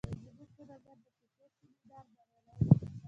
[0.33, 1.07] زموږ په نظر د
[1.37, 1.49] کوټې
[1.79, 2.89] سیمینار بریالی و.